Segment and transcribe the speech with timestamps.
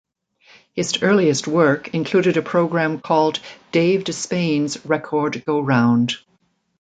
[0.73, 3.39] His earliest work included a program called
[3.71, 6.15] "Dave Despain's Record-Go-Round".